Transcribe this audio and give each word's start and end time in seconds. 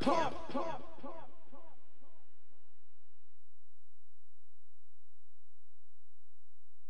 pump. 0.00 0.36
pump. 0.50 0.91